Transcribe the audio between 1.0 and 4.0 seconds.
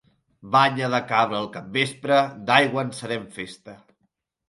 cabra al capvespre, d'aigua en serem festa.